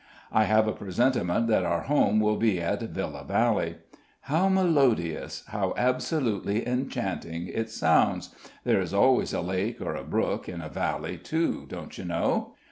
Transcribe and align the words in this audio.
I 0.31 0.45
have 0.45 0.67
a 0.67 0.71
presentiment 0.71 1.45
that 1.49 1.63
our 1.63 1.81
home 1.81 2.19
will 2.19 2.37
be 2.37 2.59
at 2.59 2.81
Villa 2.81 3.23
Valley. 3.23 3.75
How 4.21 4.49
melodious 4.49 5.43
how 5.49 5.75
absolutely 5.77 6.67
enchanting 6.67 7.45
it 7.45 7.69
sounds. 7.69 8.33
There 8.63 8.81
is 8.81 8.95
always 8.95 9.31
a 9.31 9.41
lake 9.41 9.79
or 9.79 9.93
a 9.93 10.03
brook 10.03 10.49
in 10.49 10.59
a 10.59 10.69
valley, 10.69 11.19
too, 11.19 11.67
don't 11.69 11.95
you 11.99 12.05
know?" 12.05 12.55